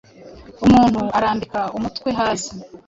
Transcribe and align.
umuntu 0.65 1.01
arambika 1.17 1.61
umutwe 1.77 2.09
hasi. 2.19 2.51